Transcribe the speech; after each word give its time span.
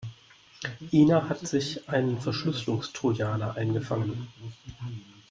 Ina 0.91 1.29
hat 1.29 1.41
sich 1.45 1.87
einen 1.87 2.19
Verschlüsselungstrojaner 2.19 3.55
eingefangen. 3.55 4.29